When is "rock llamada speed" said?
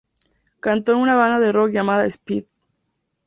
1.51-2.45